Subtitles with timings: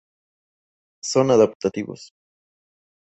[1.03, 2.01] Son adaptativos;.